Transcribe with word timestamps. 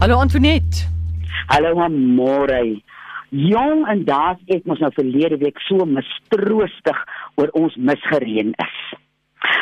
Hallo 0.00 0.16
Antoinette. 0.16 0.88
Hallo 1.50 1.76
môre. 1.92 2.80
Jong 3.36 3.82
en 3.84 4.00
daas 4.08 4.38
ek 4.48 4.64
mos 4.64 4.80
nou 4.80 4.88
verlede 4.96 5.36
week 5.42 5.60
so 5.66 5.84
mistroostig 5.84 7.02
oor 7.36 7.52
ons 7.60 7.76
misgereën 7.76 8.54
is. 8.64 8.78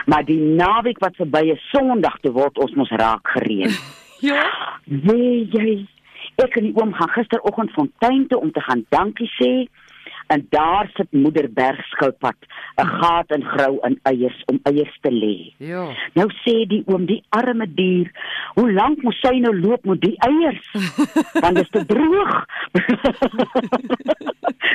Maar 0.07 0.23
die 0.29 0.39
naweek 0.39 1.03
wat 1.03 1.19
verby 1.19 1.43
is 1.57 1.65
Sondag 1.73 2.21
te 2.23 2.31
word 2.31 2.55
ons 2.63 2.77
mos 2.79 2.93
raak 3.03 3.27
gereën. 3.35 3.75
ja. 4.31 4.47
Weet 4.87 5.59
jy, 5.59 5.75
ek 6.39 6.55
en 6.63 6.69
die 6.69 6.77
oom 6.79 6.95
gaan 6.95 7.11
gisteroggend 7.17 7.75
fontein 7.75 8.29
toe 8.31 8.39
om 8.39 8.55
te 8.55 8.63
gaan 8.63 8.87
dankie 8.95 9.27
sê 9.41 9.53
en 10.29 10.47
daar 10.51 10.91
sit 10.95 11.13
moeder 11.13 11.49
bergskilpad 11.53 12.37
'n 12.83 12.87
gat 13.01 13.31
in 13.37 13.43
grou 13.45 13.79
in 13.87 13.99
eiers 14.03 14.43
om 14.47 14.61
eiers 14.63 14.99
te 15.01 15.11
lê. 15.11 15.53
Ja. 15.59 15.85
Nou 16.15 16.29
sê 16.45 16.67
die 16.69 16.83
oom 16.87 17.07
die 17.07 17.23
arme 17.29 17.67
dier, 17.75 18.11
hoe 18.55 18.73
lank 18.73 19.03
moet 19.03 19.15
sy 19.23 19.39
nou 19.41 19.55
loop 19.61 19.85
met 19.85 20.01
die 20.01 20.17
eiers? 20.19 20.65
Want 21.43 21.55
dit 21.57 21.65
is 21.65 21.71
te 21.71 21.85
droog. 21.87 22.45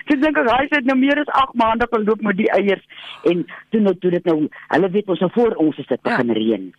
Dis 0.08 0.20
dink 0.20 0.38
ek 0.38 0.50
hy 0.50 0.68
het 0.70 0.86
nou 0.86 0.98
meer 1.00 1.20
as 1.24 1.32
8 1.42 1.54
maande 1.60 1.88
geloop 1.92 2.22
met 2.22 2.38
die 2.38 2.50
eiers 2.52 2.84
en 3.30 3.46
toe 3.72 3.82
nou 3.82 3.96
toe 3.96 4.12
dit 4.12 4.26
nou 4.26 4.38
hulle 4.74 4.90
weet 4.90 5.08
ons 5.10 5.20
nou 5.20 5.32
voor 5.34 5.56
ons 5.56 5.78
is 5.78 5.88
dit 5.88 6.00
Ja. 6.04 6.10
begin 6.10 6.32
reën. 6.34 6.74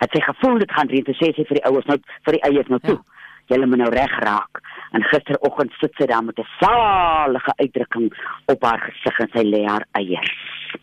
Het 0.00 0.10
sy 0.12 0.20
gevoel 0.20 0.58
dit 0.58 0.72
gaan 0.72 0.88
reën, 0.88 1.04
toe 1.04 1.14
sê 1.14 1.32
sy 1.34 1.44
vir 1.44 1.58
die 1.60 1.64
ouers 1.68 1.86
nou 1.86 1.98
vir 2.24 2.32
die 2.38 2.42
eiers 2.48 2.68
nou 2.68 2.78
toe. 2.80 2.96
Ja. 2.98 3.18
Julle 3.50 3.66
moet 3.66 3.78
nou 3.78 3.90
reg 3.90 4.12
raak. 4.22 4.60
En 4.92 5.02
gisteroggend 5.02 5.70
sit 5.80 5.92
sy 5.98 6.06
daar 6.06 6.24
met 6.24 6.38
'n 6.38 6.46
salige 6.60 7.52
uitdrukking 7.56 8.10
op 8.46 8.62
haar 8.64 8.78
gesig 8.80 9.18
en 9.20 9.28
sy 9.32 9.44
lê 9.44 9.64
haar 9.68 9.86
eiers. 9.92 10.32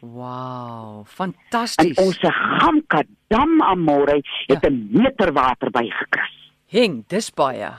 Wow, 0.02 1.00
En 1.00 1.06
fantasties. 1.06 1.98
ons 1.98 2.18
Gamka 2.22 3.04
dam 3.30 3.62
amore 3.62 4.16
het 4.48 4.62
Ja. 4.62 4.70
'n 4.70 4.88
meter 4.92 5.34
water 5.34 5.70
bygekry. 5.72 6.30
hing 6.70 7.04
dis 7.08 7.32
baie. 7.32 7.70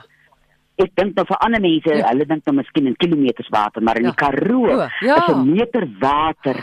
Ek 0.77 0.91
dink 0.95 1.15
nou 1.15 1.25
vir 1.27 1.37
ander 1.37 1.59
mense, 1.61 1.89
Ja. 1.97 2.07
hulle 2.07 2.25
dink 2.25 2.45
nou 2.45 2.55
miskien 2.55 2.87
in 2.87 2.95
kilometers 2.95 3.49
water, 3.49 3.81
maar 3.83 3.97
in 3.97 4.03
Ja. 4.03 4.11
die 4.11 4.15
Karoo 4.15 4.67
ja. 5.01 5.15
is 5.15 5.27
'n 5.35 5.51
meter 5.51 5.87
water 5.99 6.55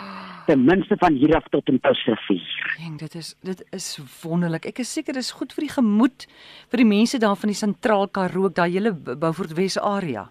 ten 0.47 0.63
minste 0.65 0.97
van 1.01 1.17
hier 1.19 1.37
af 1.37 1.49
tot 1.51 1.69
in 1.69 1.81
Touwsrivier. 1.81 2.77
Hing, 2.79 2.99
dit 2.99 3.15
is 3.15 3.35
dit 3.47 3.65
is 3.77 3.89
wonderlik. 4.23 4.69
Ek 4.71 4.81
is 4.85 4.93
seker 4.93 5.17
dis 5.17 5.33
goed 5.39 5.53
vir 5.57 5.67
die 5.67 5.75
gemoed 5.75 6.27
vir 6.71 6.83
die 6.83 6.89
mense 6.89 7.21
daar 7.23 7.37
van 7.37 7.53
die 7.53 7.59
sentraal 7.59 8.09
Karoo, 8.09 8.49
daai 8.49 8.71
hele 8.71 8.95
Beaufort 8.95 9.57
Wes 9.59 9.79
area. 9.79 10.29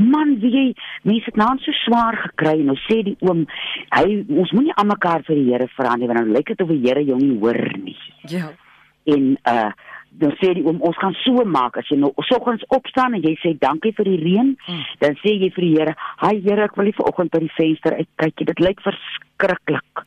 Man, 0.00 0.36
wie 0.40 0.50
jy 0.54 0.66
mense 1.04 1.28
het 1.28 1.36
nou 1.36 1.50
so 1.60 1.74
swaar 1.82 2.16
gekry 2.28 2.60
en 2.60 2.70
nou 2.70 2.78
sê 2.86 3.02
die 3.04 3.16
oom, 3.26 3.44
hy 3.92 4.22
ons 4.30 4.54
moenie 4.56 4.74
aan 4.78 4.88
mekaar 4.92 5.26
vir 5.26 5.36
die 5.36 5.48
Here 5.50 5.68
vra 5.76 5.96
nie, 5.98 6.08
want 6.08 6.22
dan 6.22 6.34
lyk 6.36 6.54
dit 6.54 6.62
of 6.64 6.70
die 6.70 6.82
Here 6.86 7.04
jou 7.04 7.18
nie 7.20 7.36
hoor 7.42 7.62
nie. 7.82 7.98
Ja. 8.30 8.52
en 9.04 9.36
uh 9.48 9.70
dan 10.10 10.32
sê 10.40 10.54
die 10.54 10.64
oom 10.66 10.80
ons 10.82 10.96
gaan 10.98 11.14
so 11.24 11.44
maak 11.44 11.76
as 11.78 11.86
jy 11.90 11.96
nou 11.96 12.10
soggens 12.28 12.64
opstaan 12.74 13.14
en 13.14 13.22
jy 13.22 13.36
sê 13.42 13.54
dankie 13.58 13.92
vir 13.96 14.04
die 14.04 14.18
reën 14.24 14.56
Mm. 14.68 14.82
dan 15.00 15.14
sê 15.22 15.36
jy 15.38 15.50
vir 15.54 15.64
die 15.64 15.74
Here 15.78 15.94
hi 16.20 16.40
Here 16.42 16.64
ek 16.64 16.76
wil 16.76 16.84
nie 16.90 16.92
vanoggend 16.98 17.30
by 17.30 17.38
die 17.38 17.52
venster 17.56 17.94
uitkyk 17.94 18.40
nie 18.40 18.46
dit 18.50 18.60
lyk 18.60 18.80
verskriklik 18.82 20.04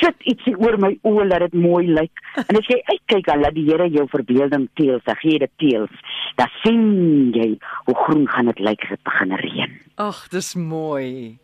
sit 0.00 0.16
ietsie 0.30 0.54
oor 0.56 0.76
my 0.80 0.92
oë 1.08 1.26
dat 1.28 1.42
dit 1.46 1.54
mooi 1.60 1.86
lyk 1.88 2.22
en 2.48 2.56
as 2.60 2.68
jy 2.70 2.78
uitkyk 2.92 3.26
dan 3.26 3.42
laat 3.42 3.54
die 3.56 3.64
Here 3.68 3.88
jou 3.90 4.06
verbeelding 4.12 4.68
teels 4.78 5.02
dan 5.08 5.16
gee 5.22 5.32
jy 5.36 5.38
dit 5.46 5.54
teels 5.64 5.94
dan 6.38 6.48
sien 6.62 7.32
jy 7.36 7.48
hoe 7.88 7.96
groen 8.04 8.26
gaan 8.28 8.46
dit 8.52 8.60
lyk 8.60 8.84
as 8.86 8.94
dit 8.96 9.04
begin 9.08 9.36
reën 9.42 9.78
Ag, 10.00 10.22
dis 10.32 10.54
mooi. 10.56 11.36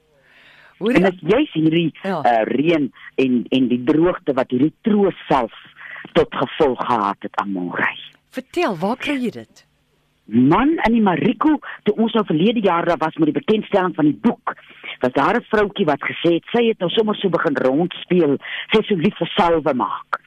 Hoor 0.78 0.94
en 0.96 1.02
jy? 1.04 1.10
dit 1.10 1.18
is 1.22 1.28
juis 1.34 1.52
hierdie 1.52 1.90
Ja. 2.04 2.20
uh 2.24 2.44
reën 2.48 2.86
en 3.24 3.34
en 3.50 3.68
die 3.68 3.82
droogte 3.84 4.32
wat 4.38 4.50
hierdie 4.54 4.72
troos 4.86 5.18
self 5.28 5.52
tot 6.12 6.34
gevolg 6.42 6.84
gehad 6.86 7.16
het 7.20 7.40
aan 7.42 7.52
môre 7.52 7.88
Vertel, 8.30 8.76
waar 8.76 8.96
kry 8.96 9.16
jy 9.16 9.30
dit? 9.30 9.68
man 10.28 10.76
in 10.84 10.92
die 10.92 11.02
Mariko 11.02 11.56
toe 11.88 11.94
ons 11.96 12.12
nou 12.16 12.24
verlede 12.28 12.60
jaar 12.60 12.84
daar 12.84 13.00
was 13.00 13.16
met 13.16 13.30
die 13.30 13.40
bekendstelling 13.40 13.94
van 13.96 14.10
die 14.10 14.18
boek 14.26 14.54
was 15.00 15.12
daar 15.12 15.36
'n 15.36 15.48
vroutjie 15.48 15.86
wat 15.86 16.02
gesê 16.04 16.34
het 16.36 16.44
sy 16.52 16.64
het 16.68 16.78
nou 16.78 16.90
sommer 16.90 17.16
so 17.16 17.28
begin 17.28 17.56
rondspeel. 17.56 18.36
Sy 18.72 18.82
sou 18.82 18.98
lief 19.00 19.16
vir 19.16 19.30
salwe 19.36 19.74
maak. 19.74 20.20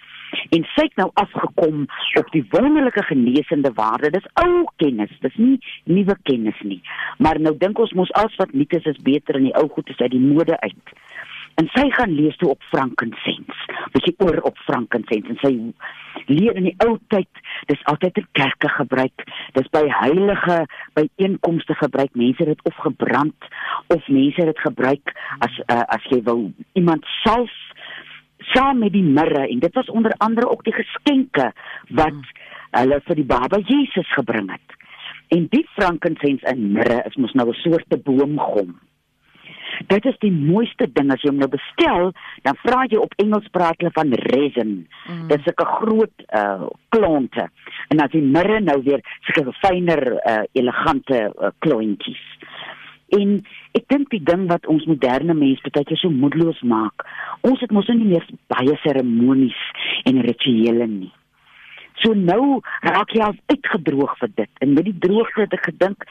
En 0.49 0.63
sy 0.63 0.83
het 0.83 0.95
nou 0.95 1.11
afgekom 1.13 1.87
op 2.19 2.31
die 2.31 2.45
wonderlike 2.49 3.03
genesende 3.03 3.71
waarde. 3.73 4.09
Dis 4.09 4.27
ou 4.33 4.65
kennis 4.75 5.11
dis 5.19 5.35
nie 5.35 5.59
nuwe 5.83 6.15
kennis 6.23 6.61
nie. 6.61 6.81
Maar 7.17 7.39
nou 7.39 7.57
dink 7.57 7.79
ons 7.79 7.93
mos 7.93 8.11
als 8.13 8.35
wat 8.35 8.53
nuut 8.53 8.73
is 8.73 8.85
is 8.85 8.97
beter 9.03 9.35
en 9.35 9.43
die 9.43 9.55
ou 9.55 9.67
goed 9.67 9.89
is 9.89 9.99
uit 9.99 10.11
die 10.11 10.19
mode 10.19 10.59
uit 10.59 10.75
en 11.59 11.67
sy 11.75 11.87
gaan 11.95 12.13
lees 12.15 12.37
toe 12.41 12.49
op 12.53 12.63
frankincense. 12.69 13.79
Bietjie 13.93 14.13
oor 14.23 14.39
op 14.47 14.57
frankincense 14.67 15.33
en 15.33 15.39
sy 15.41 15.53
leer 16.31 16.57
in 16.59 16.69
die 16.69 16.75
ou 16.85 16.95
tyd 17.13 17.41
dis 17.71 17.81
altyd 17.91 18.21
in 18.21 18.27
kerke 18.37 18.69
gebruik. 18.75 19.25
Dis 19.57 19.69
by 19.75 19.83
heilige 20.01 20.61
byeenkomste 20.97 21.75
gebruik. 21.79 22.13
Mense 22.19 22.45
het 22.45 22.53
dit 22.53 22.65
of 22.69 22.83
gebrand 22.85 23.49
of 23.87 24.07
mense 24.07 24.41
het 24.41 24.51
dit 24.53 24.63
gebruik 24.67 25.15
as 25.39 25.59
uh, 25.67 25.83
as 25.97 26.07
jy 26.13 26.21
wou 26.27 26.39
iemand 26.79 27.07
salf 27.21 27.53
saam 28.51 28.81
met 28.83 28.93
die 28.95 29.05
mirre. 29.05 29.47
En 29.47 29.59
dit 29.59 29.73
was 29.73 29.89
onder 29.89 30.15
andere 30.17 30.49
ook 30.49 30.63
die 30.67 30.75
geskenke 30.75 31.51
wat 31.89 32.31
hulle 32.71 33.01
vir 33.07 33.19
die 33.19 33.27
baba 33.27 33.59
Jesus 33.67 34.13
gebring 34.15 34.51
het. 34.51 34.77
En 35.31 35.47
die 35.51 35.65
frankincense 35.75 36.47
en 36.47 36.71
mirre 36.75 37.03
is 37.07 37.19
mos 37.19 37.35
nou 37.35 37.49
'n 37.49 37.61
soort 37.63 37.85
te 37.89 37.97
boomgom 37.97 38.79
Dit 39.87 40.05
is 40.05 40.17
die 40.23 40.31
mooiste 40.31 40.87
ding 40.93 41.11
as 41.13 41.23
jy 41.23 41.31
hom 41.31 41.41
nou 41.41 41.49
bestel, 41.51 42.11
dan 42.45 42.59
vra 42.63 42.85
jy 42.89 42.99
op 43.01 43.13
Engels 43.21 43.47
praat 43.55 43.79
hulle 43.81 43.93
van 43.95 44.13
resin. 44.27 44.73
Mm. 45.07 45.27
Dit 45.27 45.39
is 45.39 45.53
'n 45.53 45.71
groot 45.77 46.15
uh 46.41 46.67
klonte. 46.89 47.49
En 47.89 47.99
as 47.99 48.11
die 48.11 48.21
mirre 48.21 48.59
nou 48.59 48.81
weer 48.83 49.01
sulke 49.21 49.53
fyner 49.63 50.03
uh 50.27 50.43
elegante 50.53 51.31
uh, 51.31 51.49
klontjies. 51.59 52.23
En 53.11 53.41
ek 53.75 53.87
dink 53.91 54.09
die 54.09 54.23
ding 54.23 54.47
wat 54.47 54.67
ons 54.71 54.85
moderne 54.85 55.33
mense 55.33 55.71
baie 55.75 55.87
keer 55.87 55.99
so 55.99 56.09
moedeloos 56.09 56.61
maak, 56.61 57.03
ons 57.41 57.59
het 57.59 57.71
mos 57.71 57.87
nou 57.87 57.97
nie 57.97 58.11
meer 58.13 58.27
baie 58.47 58.77
seremonies 58.83 59.59
en 60.05 60.21
rituele 60.27 60.87
nie. 60.87 61.11
So 62.01 62.15
nou 62.17 62.61
raak 62.87 63.11
jy 63.13 63.25
al 63.25 63.35
uitgedroog 63.51 64.15
vir 64.21 64.31
dit. 64.35 64.51
En 64.63 64.73
met 64.73 64.87
die 64.87 64.97
droogte 65.07 65.43
het 65.43 65.57
ek 65.57 65.67
gedink 65.73 66.07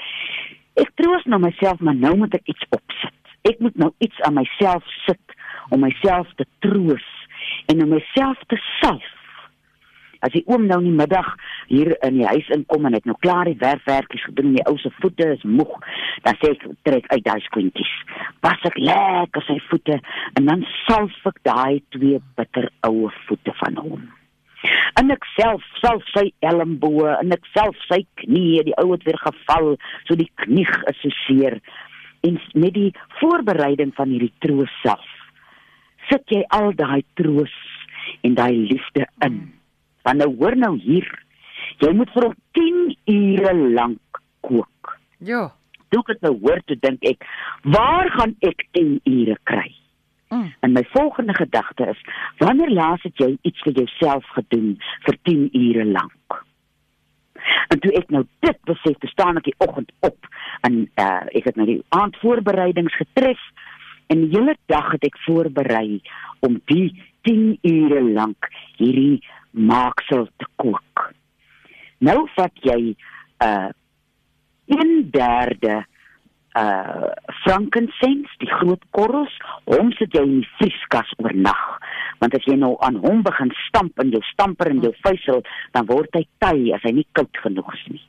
ek 0.81 0.93
troos 1.01 1.25
nou 1.27 1.41
myself, 1.43 1.81
maar 1.81 1.97
nou 1.97 2.15
moet 2.21 2.37
ek 2.39 2.53
iets 2.53 2.69
opsit. 2.71 3.20
Ek 3.49 3.61
moet 3.65 3.77
nou 3.81 3.93
iets 4.05 4.21
aan 4.27 4.37
myself 4.37 4.85
sit 5.07 5.37
om 5.71 5.81
myself 5.81 6.29
te 6.37 6.45
troos 6.65 7.07
en 7.73 7.83
om 7.83 7.95
myself 7.95 8.43
te 8.53 8.59
salf. 8.81 9.17
As 10.21 10.35
die 10.35 10.43
oom 10.53 10.67
nou 10.69 10.77
in 10.83 10.91
die 10.91 10.99
middag 10.99 11.29
hier 11.71 11.95
in 12.05 12.19
die 12.19 12.29
huis 12.29 12.49
inkom 12.53 12.85
en 12.85 12.97
het 12.99 13.07
nou 13.09 13.17
klaar 13.25 13.49
die 13.49 13.57
werkwerkies 13.63 14.27
gedoen 14.29 14.51
en 14.51 14.59
die 14.59 14.67
ou 14.69 14.77
se 14.83 14.93
voete 14.99 15.31
is 15.33 15.47
moeg, 15.49 15.73
dan 16.27 16.37
sê 16.43 16.53
ek 16.53 16.67
trek 16.85 17.09
uit 17.15 17.25
daai 17.25 17.41
skoentjies. 17.47 17.93
Was 18.45 18.61
ek 18.69 18.77
lekker 18.77 19.49
sy 19.49 19.57
voete 19.71 19.97
en 20.37 20.53
dan 20.53 20.67
salf 20.85 21.17
ek 21.33 21.41
daai 21.49 21.81
twee 21.97 22.21
bitter 22.37 22.69
oue 22.91 23.09
voete 23.25 23.57
van 23.65 23.81
hom. 23.81 24.09
En 25.01 25.09
ek 25.15 25.25
self 25.39 25.65
self 25.81 26.05
sy 26.13 26.27
elmboë 26.45 27.15
en 27.23 27.33
ek 27.33 27.47
self 27.55 27.79
sy 27.89 28.03
knie, 28.21 28.61
die 28.67 28.77
ou 28.83 28.91
het 28.93 29.07
weer 29.09 29.17
geval, 29.23 29.73
so 30.05 30.19
die 30.21 30.29
knie 30.43 30.69
is 30.91 31.01
so 31.01 31.17
seer. 31.25 31.57
En 32.27 32.41
met 32.53 32.75
die 32.75 32.91
voorbereiding 33.21 33.95
van 33.97 34.13
hierdie 34.13 34.33
troos 34.45 34.73
self, 34.83 35.09
sit 36.11 36.35
jy 36.35 36.43
al 36.57 36.73
daai 36.77 37.03
troos 37.21 37.55
en 38.27 38.37
daai 38.37 38.55
liefde 38.57 39.07
in. 39.27 39.41
Want 40.05 40.23
nou 40.23 40.29
hoor 40.41 40.57
nou 40.57 40.75
hier, 40.81 41.09
jy 41.81 41.93
moet 41.97 42.13
vir 42.15 42.29
hom 42.29 42.37
10 42.59 42.81
ure 43.15 43.55
lank 43.79 44.23
kook. 44.47 44.97
Ja. 45.19 45.49
Toe 45.91 46.03
ek 46.03 46.13
dit 46.15 46.27
nou 46.27 46.35
hoor, 46.45 46.61
toe 46.67 46.77
dink 46.81 47.05
ek, 47.09 47.25
waar 47.77 48.11
gaan 48.17 48.37
ek 48.47 48.67
10 48.77 48.99
ure 49.05 49.37
kry? 49.49 49.69
Mm. 50.31 50.53
En 50.63 50.77
my 50.77 50.85
volgende 50.93 51.35
gedagte 51.35 51.89
is, 51.91 52.05
wanneer 52.39 52.71
laas 52.71 53.03
het 53.03 53.19
jy 53.19 53.33
iets 53.43 53.65
vir 53.67 53.81
jouself 53.83 54.27
gedoen 54.37 54.77
vir 55.07 55.19
10 55.27 55.49
ure 55.59 55.89
lank? 55.91 56.45
En 57.69 57.81
toe 57.81 57.93
ek 57.99 58.11
nou 58.11 58.25
dit 58.45 58.59
besef, 58.69 59.09
staan 59.11 59.41
ek 59.41 59.51
die 59.51 59.59
oggend 59.59 59.93
op 60.07 60.31
en 60.67 60.83
uh, 61.01 61.27
ek 61.37 61.51
het 61.51 61.57
nou 61.57 61.67
die 61.69 61.83
aandvoorbereidings 61.97 62.97
getref 63.01 63.43
en 64.11 64.25
die 64.25 64.33
hele 64.35 64.57
dag 64.71 64.91
het 64.93 65.07
ek 65.07 65.19
voorberei 65.27 66.01
om 66.47 66.59
die 66.71 66.91
10 67.29 67.59
ure 67.63 68.03
lank 68.11 68.49
hierdie 68.79 69.21
maaksel 69.51 70.29
te 70.41 70.49
kook. 70.61 71.11
Nou 72.01 72.25
vat 72.37 72.65
jy 72.65 72.95
uh 73.45 73.69
1/3 74.71 75.83
uh 76.59 77.11
frankincense, 77.45 78.31
die 78.43 78.51
groot 78.51 78.83
korrels, 78.97 79.35
hom 79.71 79.93
sit 79.99 80.15
jy 80.15 80.23
in 80.27 80.41
die 80.41 80.51
vrieskas 80.59 81.13
oornag. 81.23 81.67
Want 82.21 82.35
as 82.35 82.47
jy 82.49 82.57
nou 82.59 82.75
aan 82.85 82.99
hom 83.05 83.23
begin 83.27 83.53
stamp 83.69 84.01
in 84.03 84.11
jou 84.15 84.23
stamper 84.33 84.73
en 84.73 84.83
jou 84.83 84.93
vuisel, 85.05 85.45
dan 85.77 85.87
word 85.87 86.11
hy 86.19 86.25
taai 86.43 86.73
as 86.75 86.83
hy 86.87 86.95
nie 86.99 87.07
koud 87.19 87.43
genoeg 87.45 87.71
is 87.79 87.85
nie. 87.95 88.03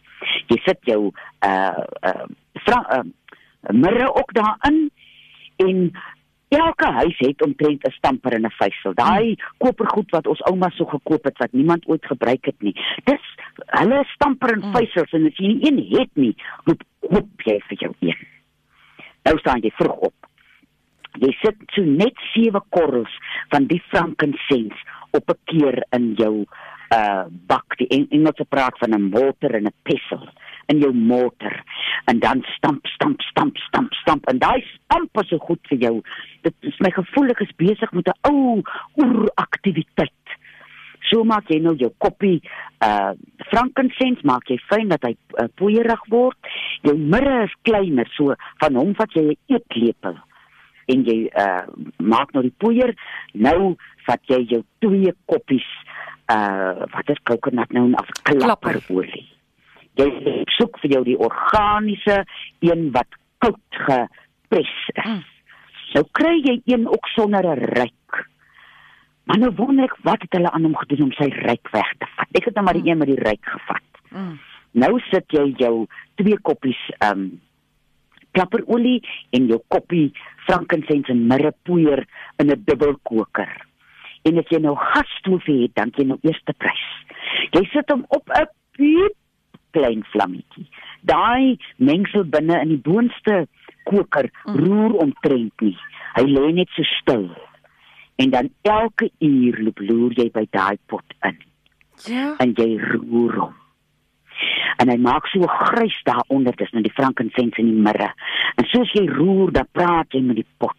Jy 0.49 0.57
sit 0.65 0.81
jou 0.89 1.11
uh 1.45 1.85
uh, 2.07 2.25
fra, 2.65 2.81
uh 2.97 3.05
mirre 3.71 4.09
ook 4.09 4.33
daarin 4.33 4.89
en 5.61 5.91
Elke 6.51 6.91
huis 6.91 7.15
het 7.17 7.43
omtrent 7.45 7.87
'n 7.87 7.91
stamper 7.91 8.33
en 8.33 8.45
'n 8.45 8.51
vuisel. 8.59 8.93
Daai 8.93 9.35
kopergoed 9.57 10.09
wat 10.11 10.27
ons 10.27 10.43
ouma 10.43 10.69
so 10.69 10.85
gekoop 10.85 11.23
het 11.23 11.37
wat 11.37 11.51
niemand 11.51 11.87
ooit 11.87 12.05
gebruik 12.05 12.45
het 12.45 12.61
nie. 12.61 12.75
Dis 13.03 13.23
hulle 13.65 14.03
stamper 14.03 14.51
en 14.53 14.71
vuisels 14.73 15.11
en 15.11 15.25
as 15.25 15.37
jy 15.37 15.47
nie 15.47 15.67
een 15.67 15.99
het 15.99 16.09
nie, 16.13 16.35
roep 16.63 16.83
koop 17.07 17.45
jy 17.45 17.59
vir 17.67 17.77
jou 17.85 17.93
een. 17.99 18.27
Nou 19.27 19.37
staan 19.39 19.61
jy 19.61 19.71
vroeg 19.77 20.09
op. 20.09 20.29
Jy 21.21 21.31
sit 21.41 21.57
so 21.75 21.83
net 21.83 22.17
sewe 22.31 22.61
korrels 22.69 23.13
van 23.51 23.67
die 23.67 23.81
frankincense 23.91 24.79
op 25.11 25.29
'n 25.29 25.39
keer 25.45 25.83
in 25.97 26.13
jou 26.15 26.45
uh 26.91 27.25
bak. 27.47 27.77
Die 27.77 27.87
Engelse 27.87 28.45
praat 28.45 28.77
van 28.77 28.93
'n 28.95 29.09
mortar 29.09 29.51
en 29.51 29.67
'n 29.67 29.81
pestle 29.83 30.31
in 30.65 30.79
jou 30.79 30.93
motor 30.93 31.63
en 32.05 32.19
dan 32.19 32.43
stamp 32.55 32.87
stamp 32.87 33.21
stamp 33.21 33.57
stamp 33.57 33.93
stamp 33.93 34.27
en 34.29 34.37
daai 34.37 34.63
stamp 34.73 35.21
is 35.21 35.27
so 35.27 35.37
goed 35.37 35.59
vir 35.69 35.77
jou. 35.77 36.01
Dit 36.41 36.55
is 36.59 36.79
my 36.79 36.91
gevoel 36.91 37.29
ek 37.29 37.43
is 37.45 37.55
besig 37.55 37.91
met 37.91 38.07
'n 38.07 38.31
ou 38.31 38.61
oeraktiwiteit. 38.95 40.20
So 41.09 41.23
maak 41.23 41.49
jy 41.49 41.59
nou 41.59 41.75
jou 41.75 41.91
koppie 41.97 42.41
uh 42.85 43.13
frankincense 43.49 44.25
maak 44.27 44.49
jy 44.49 44.57
fyn 44.69 44.89
dat 44.89 45.03
hy 45.03 45.15
uh, 45.39 45.47
poeierig 45.55 46.03
word. 46.09 46.37
Jou 46.87 46.97
mirre 46.97 47.45
is 47.45 47.55
kleiner 47.67 48.09
so 48.17 48.35
van 48.63 48.75
hom 48.75 48.93
wat 48.99 49.13
jy 49.15 49.25
'n 49.31 49.37
eetlepel 49.55 50.17
en 50.91 51.03
jy 51.05 51.19
uh 51.31 51.65
maak 51.97 52.33
nou 52.33 52.43
die 52.43 52.57
poeier. 52.57 52.95
Nou 53.33 53.75
vat 54.07 54.21
jy 54.27 54.45
jou 54.55 54.63
twee 54.79 55.13
koppies 55.25 55.67
uh 56.31 56.87
wat 56.93 57.09
is 57.09 57.21
coconut 57.23 57.71
nou 57.73 57.91
af 57.93 58.09
klapperolie 58.23 59.31
jy 59.99 60.43
soek 60.57 60.79
vir 60.83 60.95
jou 60.95 61.03
die 61.07 61.17
organiese 61.19 62.21
een 62.63 62.89
wat 62.95 63.19
koud 63.43 63.81
gepres 63.87 64.73
is. 64.95 65.05
Mm. 65.05 65.21
Nou 65.95 66.05
kry 66.15 66.37
jy 66.39 66.61
een 66.71 66.87
ook 66.87 67.07
sonder 67.15 67.45
'n 67.45 67.65
ryk. 67.75 68.27
Maar 69.29 69.37
nou 69.37 69.51
wonder 69.55 69.85
ek 69.85 69.97
wat 70.07 70.23
het 70.25 70.33
hulle 70.37 70.51
aan 70.51 70.65
hom 70.67 70.75
gedoen 70.75 71.03
om 71.09 71.13
sy 71.17 71.29
ryk 71.45 71.69
weg 71.75 71.91
te 71.99 72.09
vat. 72.15 72.27
Ek 72.37 72.47
het 72.49 72.57
nou 72.57 72.65
maar 72.65 72.79
die 72.79 72.83
mm. 72.83 72.89
een 72.89 72.97
met 72.97 73.11
die 73.11 73.21
ryk 73.21 73.45
gevat. 73.45 74.01
Mm. 74.09 74.35
Nou 74.71 74.91
sit 75.09 75.25
jy 75.35 75.53
jou 75.61 75.75
twee 76.21 76.37
koppies 76.47 76.81
ehm 76.99 77.25
um, 77.25 77.31
klapperolie 78.31 79.01
en 79.35 79.49
jou 79.51 79.57
koppie 79.67 80.13
frankincense 80.45 81.11
en 81.11 81.25
mirrepoeier 81.27 82.05
in 82.39 82.47
'n 82.47 82.63
dubbelkoker. 82.65 83.51
En 84.23 84.37
as 84.37 84.47
jy 84.49 84.59
nou 84.59 84.75
gasstoof 84.75 85.45
het, 85.45 85.75
dan 85.75 85.91
jy 85.97 86.05
nou 86.05 86.17
eerste 86.21 86.53
prys. 86.53 86.85
Jy 87.51 87.65
sit 87.73 87.89
hom 87.89 88.05
op 88.07 88.29
'n 88.29 88.47
piep 88.77 89.15
klein 89.71 90.03
vlammetjie. 90.11 90.67
Daai 91.01 91.57
mengsel 91.77 92.23
binne 92.23 92.59
in 92.61 92.67
die 92.67 92.83
boonste 92.83 93.47
koker 93.83 94.29
mm. 94.45 94.55
roer 94.55 94.93
omtrent 95.03 95.61
nie. 95.61 95.77
Hy 96.15 96.23
lê 96.27 96.51
net 96.53 96.69
so 96.75 96.83
stil. 96.83 97.29
En 98.21 98.29
dan 98.29 98.51
elke 98.67 99.09
uur 99.19 99.57
loop 99.65 99.81
loer 99.87 100.13
jy 100.19 100.27
by 100.33 100.45
daai 100.53 100.77
pot 100.91 101.17
in. 101.27 101.39
Ja. 102.05 102.35
En 102.43 102.53
jy 102.57 102.75
roer 102.77 103.39
hom. 103.39 103.57
En 104.81 104.89
hy 104.89 104.97
maak 104.97 105.27
so 105.29 105.45
grys 105.47 105.97
daaronder 106.07 106.55
tussen 106.57 106.85
die 106.85 106.93
frankincense 106.93 107.61
en 107.61 107.69
die 107.69 107.81
mirre. 107.87 108.09
En 108.57 108.69
soos 108.69 108.93
jy 108.97 109.03
roer, 109.09 109.51
dan 109.53 109.67
praat 109.73 110.13
jy 110.13 110.21
met 110.25 110.41
die 110.41 110.47
pot 110.61 110.77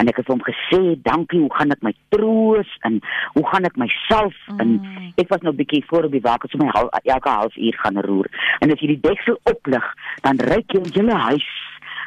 en 0.00 0.10
ek 0.10 0.20
het 0.20 0.30
hom 0.30 0.42
gesê 0.44 0.80
dankie 1.06 1.40
hoe 1.40 1.52
gaan 1.54 1.74
ek 1.74 1.82
my 1.86 1.92
troos 2.14 2.70
en 2.88 3.00
hoe 3.36 3.44
gaan 3.50 3.68
ek 3.68 3.78
myself 3.80 4.36
mm. 4.50 4.60
en 4.62 4.74
ek 5.20 5.30
was 5.32 5.44
nou 5.46 5.54
bietjie 5.56 5.84
voor 5.90 6.08
op 6.08 6.16
die 6.16 6.24
wakker 6.24 6.50
so 6.50 6.60
my 6.60 6.70
hal, 6.74 6.90
elke 7.02 7.30
half 7.30 7.56
uur 7.56 7.80
gaan 7.82 8.00
roer 8.08 8.30
en 8.60 8.74
as 8.74 8.82
jy 8.82 8.94
die 8.94 9.02
deksel 9.06 9.38
oplig 9.50 9.88
dan 10.26 10.42
ryk 10.50 10.76
jy 10.76 10.84
hele 10.90 11.18
huis 11.28 11.48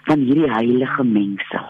van 0.09 0.23
hierdie 0.27 0.51
heilige 0.51 1.07
mengsel 1.07 1.69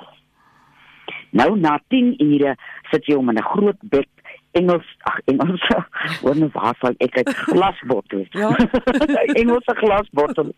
nou 1.40 1.50
na 1.62 1.78
10 1.94 2.16
ure 2.24 2.56
sit 2.92 3.10
jy 3.10 3.18
om 3.18 3.30
in 3.30 3.40
'n 3.42 3.50
groot 3.54 3.82
bed 3.82 4.10
Engels 4.58 4.88
ag 5.06 5.20
Engels 5.26 5.66
wonder 6.26 6.50
waar 6.54 6.76
sal 6.82 6.96
ek 6.98 7.18
uit 7.18 7.30
glasbottel. 7.30 8.26
Ja. 8.32 8.50
Engelse 9.42 9.76
glasbottel. 9.82 10.54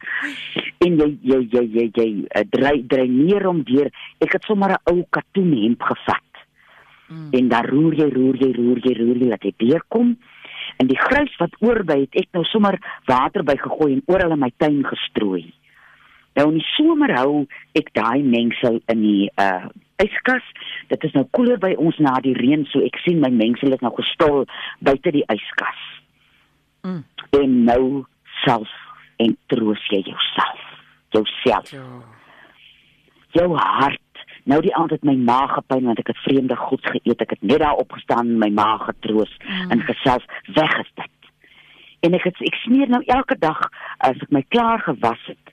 En 0.86 0.96
jy 1.02 1.10
jy 1.22 1.40
jy 1.52 1.64
jy 1.76 1.86
jy 1.94 2.10
uh, 2.24 2.46
dry 2.50 2.78
dry 2.88 3.08
neer 3.08 3.48
om 3.48 3.64
deur. 3.64 3.92
Ek 4.24 4.38
het 4.38 4.44
sommer 4.48 4.72
'n 4.72 4.82
ou 4.94 5.04
katoen 5.10 5.52
hemp 5.64 5.84
gevat. 5.84 6.30
Mm. 7.10 7.32
en 7.32 7.48
dan 7.50 7.66
roer 7.66 7.96
jy 7.98 8.06
roer 8.14 8.36
jy 8.38 8.52
roer 8.54 8.80
jy 8.86 8.92
roer 9.00 9.18
jy 9.18 9.28
laat 9.32 9.42
dit 9.42 9.56
deurkom 9.64 10.12
en 10.78 10.90
die 10.92 10.98
grys 11.00 11.32
wat 11.42 11.56
oorbly 11.66 12.04
het 12.04 12.18
ek 12.22 12.28
nou 12.38 12.44
sommer 12.46 12.78
water 13.10 13.42
by 13.42 13.56
gegooi 13.58 13.96
en 13.96 14.04
oral 14.14 14.36
in 14.36 14.44
my 14.44 14.52
tuin 14.62 14.84
gestrooi 14.86 15.48
nou 16.40 16.48
in 16.54 16.60
die 16.62 16.70
somer 16.78 17.14
hou 17.18 17.46
ek 17.78 17.92
daai 17.98 18.24
mengsel 18.24 18.80
in 18.92 19.06
die 19.06 19.30
uh 19.42 19.70
yskas. 20.00 20.46
Dit 20.88 21.04
is 21.04 21.12
nou 21.12 21.26
koeler 21.36 21.60
by 21.60 21.74
ons 21.76 21.98
na 22.00 22.14
die 22.24 22.36
reën, 22.38 22.64
so 22.72 22.80
ek 22.88 23.02
sien 23.04 23.20
my 23.20 23.32
mengsel 23.36 23.76
is 23.76 23.82
nou 23.84 23.92
gestol 23.98 24.46
buite 24.80 25.12
die 25.12 25.26
yskas. 25.28 25.82
Mm. 26.88 27.02
En 27.36 27.58
nou 27.68 27.84
self 28.46 28.72
en 29.20 29.36
troos 29.52 29.84
jy 29.92 30.00
jouself. 30.08 30.64
Jouself. 31.12 31.74
Ja. 31.76 31.84
Jou 33.36 33.50
hart. 33.60 34.24
Nou 34.48 34.62
die 34.64 34.72
aand 34.80 34.96
het 34.96 35.04
my 35.04 35.18
maag 35.20 35.58
gepyn 35.58 35.92
want 35.92 36.00
ek 36.00 36.14
het 36.14 36.24
vreemde 36.24 36.56
goed 36.56 36.92
geëet. 36.96 37.28
Ek 37.28 37.36
het 37.36 37.44
net 37.44 37.60
daar 37.60 37.84
opgestaan 37.84 38.32
en 38.32 38.42
my 38.42 38.54
maag 38.56 38.88
getroos 38.88 39.36
mm. 39.44 39.76
en 39.76 39.84
geself 39.92 40.24
weggestap. 40.48 41.12
En 42.08 42.16
ek 42.16 42.30
het 42.32 42.40
ek 42.48 42.64
smeer 42.64 42.88
nou 42.88 43.04
elke 43.12 43.36
dag 43.36 43.60
as 44.00 44.16
ek 44.16 44.32
my 44.32 44.46
klaar 44.48 44.80
gewas 44.88 45.28
het 45.28 45.49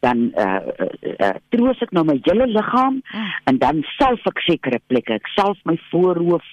dan 0.00 0.30
uh, 0.32 0.60
uh, 0.80 1.14
uh, 1.20 1.34
troos 1.52 1.80
ek 1.84 1.92
nou 1.96 2.04
my 2.08 2.16
hele 2.24 2.46
liggaam 2.48 3.00
mm. 3.00 3.32
en 3.50 3.58
dan 3.60 3.82
self 3.98 4.24
ek 4.30 4.42
sekere 4.46 4.80
plekke 4.88 5.18
ek 5.20 5.28
self 5.36 5.60
my 5.68 5.76
voorhoof 5.90 6.46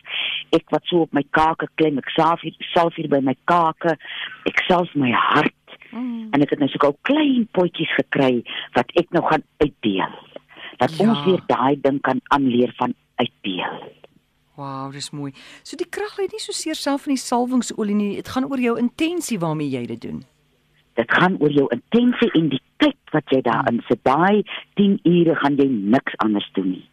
ek 0.58 0.68
wat 0.76 0.84
so 0.92 1.06
op 1.08 1.16
my 1.16 1.24
kake 1.38 1.70
klem 1.80 2.00
ek 2.02 2.12
self 2.16 2.44
hier 2.44 2.58
self 2.74 2.96
hier 3.00 3.10
by 3.12 3.22
my 3.24 3.36
kake 3.52 3.96
ek 4.52 4.64
self 4.68 4.92
my 5.00 5.14
hart 5.16 5.78
mm. 5.92 6.34
en 6.36 6.44
ek 6.44 6.56
het 6.56 6.64
nou 6.64 6.72
so 6.74 6.92
'n 6.92 7.00
klein 7.10 7.48
potjies 7.56 7.94
gekry 8.00 8.44
wat 8.76 8.92
ek 9.00 9.12
nou 9.16 9.24
gaan 9.30 9.46
uitdeel 9.64 10.12
dat 10.78 10.92
ja. 10.94 11.08
ons 11.08 11.24
weer 11.26 11.44
daai 11.48 11.80
ding 11.82 12.02
kan 12.04 12.20
aanleer 12.36 12.76
van 12.78 12.94
uitdeel 13.16 13.96
Wow, 14.58 14.90
dis 14.90 15.12
mooi. 15.14 15.36
So 15.62 15.78
die 15.78 15.86
krag 15.86 16.16
lê 16.18 16.26
nie 16.32 16.42
so 16.42 16.52
seer 16.52 16.74
self 16.74 17.06
in 17.06 17.14
die 17.14 17.22
salwingsolie 17.22 17.94
nie. 17.94 18.16
Dit 18.18 18.32
gaan 18.34 18.48
oor 18.50 18.58
jou 18.58 18.74
intensie 18.82 19.38
waarmee 19.38 19.70
jy 19.70 19.86
dit 19.86 20.02
doen. 20.02 20.24
Dit 20.98 21.14
gaan 21.14 21.38
oor 21.40 21.54
jou 21.54 21.68
intensie 21.74 22.30
en 22.38 22.50
die 22.50 22.62
tyd 22.82 22.98
wat 23.14 23.34
jy 23.34 23.42
daarin 23.46 23.82
sit. 23.88 24.02
Daai 24.08 24.44
10 24.80 25.00
ure 25.06 25.36
gaan 25.42 25.58
jy 25.60 25.68
niks 25.70 26.18
anders 26.24 26.48
doen 26.58 26.72
nie. 26.76 26.86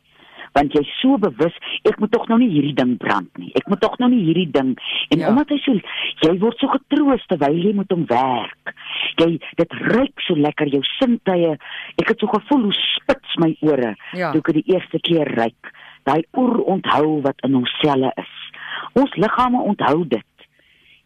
Want 0.54 0.74
jy's 0.76 0.90
so 1.00 1.16
bewus, 1.18 1.54
ek 1.88 1.96
moet 1.98 2.12
tog 2.14 2.28
nou 2.30 2.36
nie 2.38 2.50
hierdie 2.52 2.76
ding 2.78 2.92
brand 3.00 3.30
nie. 3.42 3.50
Ek 3.58 3.66
moet 3.70 3.80
tog 3.82 3.96
nou 3.98 4.06
nie 4.12 4.22
hierdie 4.22 4.50
ding 4.54 4.74
en 5.10 5.22
ja. 5.22 5.32
omdat 5.32 5.50
hy 5.50 5.58
so 5.64 5.74
jy 6.22 6.34
word 6.42 6.60
so 6.62 6.70
getroos 6.70 7.24
terwyl 7.30 7.56
jy 7.58 7.72
met 7.74 7.90
hom 7.90 8.04
werk. 8.12 8.74
Jy 9.18 9.32
dit 9.58 9.74
ruik 9.88 10.22
so 10.26 10.38
lekker 10.38 10.70
jou 10.76 10.82
sintuie. 10.92 11.56
Ek 11.98 12.12
het 12.12 12.22
so 12.22 12.30
gevoel 12.30 12.68
hoe 12.68 12.76
spits 12.78 13.40
my 13.42 13.50
ore 13.66 13.96
ja. 14.14 14.30
toe 14.30 14.44
ek 14.44 14.52
die 14.60 14.66
eerste 14.76 15.02
keer 15.02 15.32
ruik. 15.40 15.74
Daai 16.06 16.22
oor 16.36 16.60
onthou 16.76 17.18
wat 17.24 17.40
in 17.48 17.58
ons 17.58 17.74
selle 17.80 18.12
is. 18.20 18.38
Ons 19.00 19.16
liggame 19.18 19.64
onthou 19.72 20.04
dit. 20.06 20.33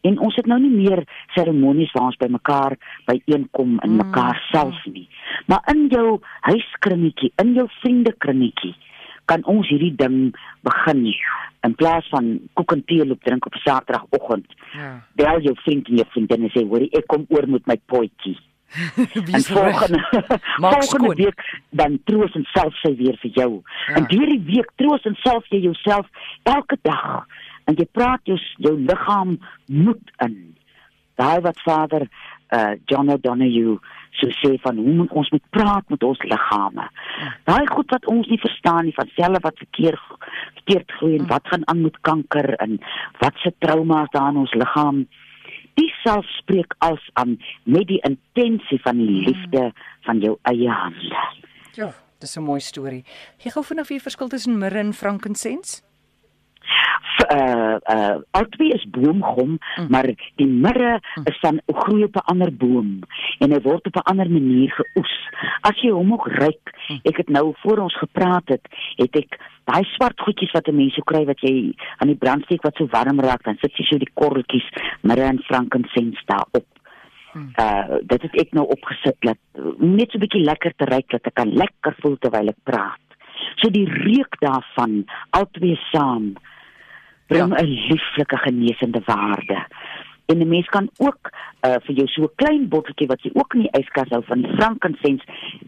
En 0.06 0.18
ons 0.18 0.34
het 0.38 0.46
nou 0.46 0.60
nie 0.62 0.72
meer 0.72 1.02
seremonies 1.34 1.92
waar 1.92 2.10
ons 2.10 2.20
by 2.20 2.28
mekaar 2.30 2.76
byeenkom 3.10 3.78
in 3.82 3.96
mm. 3.96 4.02
mekaar 4.04 4.38
self 4.52 4.78
nie. 4.86 5.08
Maar 5.46 5.64
in 5.74 5.88
jou 5.92 6.20
huiskringetjie, 6.46 7.32
in 7.42 7.54
jou 7.58 7.66
vriendekringetjie 7.80 8.74
kan 9.28 9.44
ons 9.44 9.68
hierdie 9.68 9.94
ding 9.96 10.30
begin 10.64 11.04
in 11.66 11.74
plaas 11.76 12.06
van 12.12 12.36
koek 12.56 12.72
en 12.72 12.84
tee 12.88 13.04
loop 13.04 13.24
drink 13.26 13.46
op 13.46 13.56
Saterdagoggend. 13.64 14.54
Ja. 14.72 14.92
Bel 15.20 15.42
jou 15.44 15.54
vriend 15.64 15.88
en 15.88 16.00
jou 16.00 16.06
vriendin 16.14 16.46
en 16.46 16.54
sê, 16.54 16.64
"Hoor, 16.68 16.86
ek 16.92 17.06
kom 17.06 17.26
oor 17.28 17.48
met 17.48 17.66
my 17.66 17.76
potjie." 17.86 18.38
en 19.34 19.42
volgende 19.42 20.00
volgende 20.56 21.14
week 21.14 21.60
dan 21.70 21.98
troos 22.04 22.34
en 22.34 22.44
self 22.52 22.74
sy 22.82 22.94
weer 22.96 23.16
vir 23.20 23.30
jou. 23.30 23.62
Ja. 23.88 23.94
En 23.94 24.04
hierdie 24.08 24.42
week 24.44 24.70
troos 24.76 25.04
en 25.08 25.16
self 25.24 25.46
jy 25.48 25.62
jouself 25.64 26.06
elke 26.42 26.76
dag 26.82 27.24
en 27.68 27.76
jy 27.76 27.86
praat 27.92 28.24
jou 28.28 28.38
jou 28.64 28.74
liggaam 28.80 29.36
moed 29.66 30.12
in. 30.24 30.36
Daai 31.20 31.40
wat 31.44 31.60
Vader 31.66 32.08
uh 32.56 32.74
John 32.88 33.10
O'Donoghue 33.12 33.76
so 34.18 34.30
sê 34.40 34.54
van 34.64 34.78
hoe 34.80 34.94
moet 35.02 35.12
ons 35.12 35.30
moet 35.30 35.44
praat 35.54 35.88
met 35.92 36.02
ons 36.02 36.22
liggame. 36.30 36.86
Daai 37.44 37.66
goed 37.68 37.90
wat 37.92 38.06
ons 38.08 38.28
nie 38.32 38.40
verstaan 38.40 38.88
nie 38.88 38.94
van 38.96 39.10
selle 39.16 39.40
wat 39.44 39.60
verkeerd 39.60 40.00
verkeerd 40.54 40.92
groei 40.98 41.18
en 41.18 41.28
wat 41.28 41.48
gaan 41.52 41.66
aan 41.68 41.82
met 41.84 42.00
kanker 42.08 42.54
en 42.64 42.78
wat 43.20 43.36
se 43.44 43.52
trauma's 43.58 44.10
daar 44.16 44.32
in 44.32 44.42
ons 44.44 44.54
liggaam. 44.54 45.04
Dis 45.78 45.94
self 46.02 46.26
spreek 46.40 46.74
als 46.84 47.04
aan 47.20 47.36
met 47.64 47.86
die 47.86 48.00
intensie 48.08 48.80
van 48.82 48.98
die 48.98 49.10
liefde 49.28 49.68
van 50.08 50.24
jou 50.24 50.38
eie 50.50 50.70
hande. 50.70 51.24
Ja, 51.76 51.92
dis 52.20 52.36
'n 52.36 52.42
mooi 52.42 52.60
storie. 52.60 53.04
Gee 53.38 53.52
gou 53.52 53.64
vinnig 53.64 53.86
vir 53.86 54.00
verskil 54.00 54.28
tussen 54.28 54.58
mirre 54.58 54.78
en 54.78 54.92
frankincense 54.92 55.87
uh 57.34 57.76
uh 57.94 58.16
albei 58.30 58.70
is 58.72 58.84
boomgom, 58.90 59.58
mm. 59.58 59.86
maar 59.88 60.06
die 60.36 60.46
mirre 60.46 61.00
mm. 61.00 61.24
is 61.24 61.38
van 61.40 61.60
groei 61.66 62.04
op 62.04 62.16
'n 62.16 62.28
ander 62.32 62.52
boom 62.52 63.00
en 63.38 63.52
hy 63.52 63.60
word 63.60 63.86
op 63.86 63.96
'n 63.96 64.10
ander 64.10 64.30
manier 64.30 64.70
geoes. 64.70 65.14
As 65.60 65.80
jy 65.82 65.90
hom 65.90 66.12
ook 66.12 66.26
ryk, 66.26 66.76
Hm. 66.88 67.00
Ek 67.02 67.20
het 67.20 67.28
nou 67.28 67.52
voor 67.62 67.78
ons 67.84 67.96
gepraat 67.98 68.48
het, 68.48 68.64
het 68.96 69.16
ek 69.20 69.36
daai 69.68 69.84
swart 69.92 70.20
goedjies 70.24 70.54
wat 70.56 70.68
'n 70.68 70.76
mens 70.76 70.94
so 70.94 71.04
kry 71.04 71.24
wat 71.28 71.40
jy 71.40 71.74
aan 72.00 72.08
die 72.08 72.22
brandsteek 72.22 72.62
wat 72.62 72.76
so 72.76 72.88
warm 72.90 73.20
raak, 73.20 73.44
dan 73.44 73.58
sit 73.60 73.76
jy 73.76 73.84
so 73.84 73.98
die 73.98 74.14
korreltjies 74.14 74.68
mirre 75.02 75.28
en 75.28 75.42
frankincense 75.50 76.22
daarop. 76.26 76.66
Uh 77.36 78.00
dit 78.02 78.22
het 78.22 78.34
ek 78.40 78.52
nou 78.52 78.64
opgesit 78.66 79.16
dat 79.20 79.38
net 79.78 80.10
so 80.10 80.16
'n 80.16 80.24
bietjie 80.24 80.44
lekker 80.44 80.72
te 80.76 80.84
ruik 80.84 81.08
dat 81.10 81.26
ek 81.26 81.34
kan 81.34 81.52
lekker 81.52 81.94
voel 82.00 82.16
terwyl 82.16 82.48
ek 82.48 82.64
praat. 82.64 83.04
So 83.56 83.68
die 83.70 83.84
reuk 83.84 84.40
daarvan 84.40 85.04
albei 85.30 85.78
saam 85.92 86.32
bring 87.28 87.52
'n 87.52 87.66
ja. 87.66 87.86
lieflike 87.90 88.36
genesende 88.36 89.02
waarde. 89.04 89.58
En 90.26 90.38
'n 90.38 90.48
mens 90.48 90.66
kan 90.66 90.90
ook 90.96 91.30
uh 91.66 91.76
vir 91.84 91.94
jou 91.94 92.06
so 92.06 92.22
'n 92.22 92.34
klein 92.34 92.68
botteltjie 92.68 93.06
wat 93.06 93.22
jy 93.22 93.30
ook 93.34 93.54
in 93.54 93.60
die 93.60 93.78
yskas 93.80 94.08
hou 94.08 94.22
van 94.24 94.46
frankincense 94.56 95.24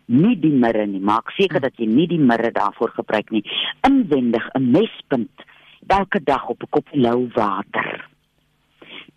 nie 0.06 0.38
die 0.38 0.56
mirre 0.62 0.86
nie. 0.86 1.00
Maak 1.00 1.30
seker 1.30 1.60
dat 1.60 1.76
jy 1.76 1.86
nie 1.86 2.06
die 2.06 2.18
mirre 2.18 2.52
daarvoor 2.52 2.90
gebruik 2.90 3.30
nie. 3.30 3.44
Inwendig 3.80 4.48
'n 4.54 4.70
mespunt 4.70 5.44
elke 5.86 6.20
dag 6.22 6.48
op 6.48 6.62
'n 6.62 6.70
koppie 6.70 7.00
lou 7.00 7.28
water. 7.34 8.08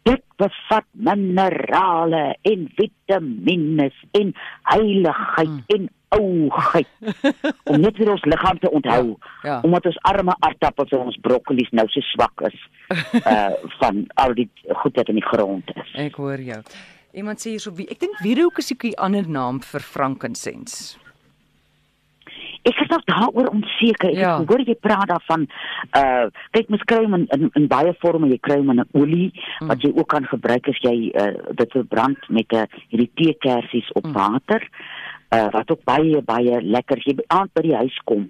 Dit 0.03 0.23
bevat 0.37 0.87
minerale 0.91 2.35
en 2.41 2.63
vitamiene 2.75 3.91
en 4.11 4.33
heiligheid 4.73 5.47
hmm. 5.47 5.63
en 5.67 5.89
ougheid 6.13 6.87
om 7.69 7.79
net 7.81 7.97
vir 7.97 8.11
ons 8.13 8.25
liggaam 8.29 8.59
te 8.61 8.69
onthou 8.69 9.05
ja, 9.15 9.29
ja. 9.47 9.59
omdat 9.65 9.87
ons 9.89 9.99
arme 10.09 10.35
aardappels 10.45 10.93
en 10.93 11.07
ons 11.09 11.19
broccoli's 11.25 11.71
nou 11.73 11.85
so 11.93 12.05
swak 12.13 12.45
is 12.49 12.57
uh 13.23 13.53
van 13.79 14.03
al 14.21 14.35
die 14.37 14.49
goed 14.83 14.99
wat 14.99 15.09
in 15.09 15.17
die 15.19 15.25
grond 15.25 15.71
is. 15.75 15.95
Ek 16.07 16.19
hoor 16.21 16.41
jou. 16.41 16.59
Iemand 17.13 17.41
sê 17.41 17.53
hierso 17.53 17.73
wie 17.77 17.87
ek 17.93 18.01
dink 18.01 18.19
wierook 18.25 18.59
is 18.61 18.71
'n 18.73 18.93
ander 18.97 19.27
naam 19.29 19.61
vir 19.61 19.81
frankincense. 19.81 20.97
Ek 22.63 22.79
is 22.79 22.87
nog 22.87 23.03
daaroor 23.03 23.47
onseker. 23.51 24.09
Ek 24.09 24.15
ja. 24.15 24.35
hoor 24.47 24.61
jy 24.63 24.75
praat 24.79 25.09
daarvan 25.11 25.47
uh 25.99 26.27
kyk 26.55 26.69
mens 26.71 26.83
kry 26.87 27.01
hom 27.03 27.17
in, 27.17 27.25
in 27.35 27.49
in 27.59 27.67
baie 27.71 27.93
forme. 27.99 28.29
Jy 28.31 28.39
kry 28.39 28.59
hom 28.61 28.71
in 28.71 28.83
'n 28.83 28.91
olie 28.95 29.31
mm. 29.35 29.67
wat 29.67 29.83
jy 29.83 29.91
ook 29.95 30.09
kan 30.15 30.27
gebruik 30.31 30.67
as 30.71 30.79
jy 30.87 31.11
uh 31.11 31.33
dit 31.51 31.75
verbrand 31.75 32.29
met 32.29 32.47
'n 32.51 32.63
uh, 32.63 32.83
hierdie 32.89 33.11
teekersies 33.19 33.91
op 33.99 34.07
mm. 34.07 34.13
water. 34.13 34.63
Uh, 35.33 35.49
wat 35.49 35.71
ook 35.71 35.83
baie 35.83 36.21
baie 36.21 36.61
lekker 36.61 36.99
jy 37.03 37.15
aand 37.33 37.49
by 37.57 37.61
die 37.65 37.75
huis 37.75 37.95
kom. 38.05 38.27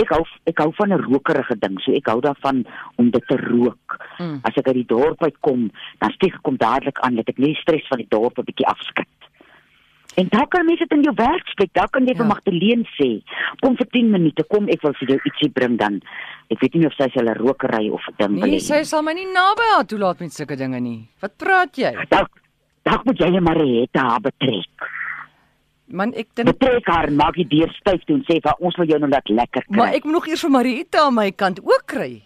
Ek 0.00 0.08
hou 0.14 0.22
ek 0.48 0.58
hou 0.62 0.70
van 0.78 0.92
'n 0.94 1.04
rokerige 1.04 1.58
ding, 1.60 1.76
so 1.80 1.92
ek 1.92 2.08
hou 2.08 2.20
daarvan 2.24 2.64
om 2.96 3.10
dit 3.10 3.26
te 3.28 3.36
rook. 3.36 3.98
Mm. 4.18 4.40
As 4.42 4.56
ek 4.56 4.66
uit 4.66 4.80
die 4.80 4.90
dorp 4.94 5.22
uitkom, 5.22 5.70
dan 5.98 6.10
steek 6.16 6.34
ek 6.34 6.42
kom 6.42 6.56
dadelik 6.56 6.98
aan 7.04 7.20
dat 7.20 7.28
ek 7.28 7.38
nie 7.38 7.54
stres 7.54 7.86
van 7.88 7.98
die 7.98 8.08
dorp 8.08 8.38
'n 8.38 8.48
bietjie 8.48 8.66
afskud. 8.66 9.07
En 10.18 10.26
daar 10.32 10.48
kan 10.50 10.66
mense 10.66 10.82
dit 10.82 10.96
in 10.96 11.04
jou 11.06 11.14
werksplek, 11.14 11.70
daar 11.78 11.90
kan 11.94 12.06
jy 12.08 12.14
ja. 12.16 12.18
vir 12.18 12.26
Magdalene 12.26 12.86
sê, 12.96 13.08
kom 13.62 13.76
vir 13.78 13.86
10 13.94 14.10
minute, 14.16 14.44
kom 14.50 14.66
ek 14.72 14.82
wil 14.82 14.96
vir 14.98 15.14
jou 15.14 15.18
ietsie 15.30 15.50
bring 15.54 15.78
dan. 15.78 16.00
Ek 16.50 16.58
weet 16.64 16.74
nie 16.74 16.88
of 16.88 16.96
sy 16.98 17.06
hulle 17.14 17.36
rokery 17.38 17.86
of 17.94 18.02
'n 18.10 18.16
ding 18.18 18.34
wil 18.40 18.48
hê. 18.48 18.58
Nee, 18.58 18.64
sy 18.64 18.82
sal 18.82 19.04
my 19.06 19.14
nie 19.14 19.28
naby 19.30 19.70
haar 19.74 19.86
toelaat 19.86 20.20
met 20.20 20.34
sulke 20.34 20.56
dinge 20.56 20.80
nie. 20.80 21.08
Wat 21.22 21.36
praat 21.38 21.76
jy? 21.78 21.94
Dalk 22.10 22.42
dalk 22.82 23.04
moet 23.04 23.18
jy 23.20 23.40
Marietta 23.40 24.18
betrek. 24.24 24.88
Man, 25.88 26.12
ek 26.14 26.34
dink 26.34 26.50
betrek 26.50 26.88
haar 26.90 27.10
maak 27.12 27.36
die 27.38 27.46
deur 27.48 27.70
styf 27.78 28.02
toe 28.04 28.16
en 28.16 28.24
sê 28.28 28.40
vir 28.44 28.54
ons 28.60 28.76
wil 28.76 28.88
jou 28.90 28.98
nou 28.98 29.08
net 29.08 29.28
lekker 29.28 29.64
kry. 29.68 29.76
Maar 29.76 29.94
ek 29.94 30.04
moet 30.04 30.18
nog 30.18 30.26
eers 30.28 30.42
vir 30.44 30.50
Marietta 30.50 31.04
aan 31.06 31.14
my 31.14 31.30
kant 31.30 31.60
ook 31.62 31.84
kry. 31.86 32.22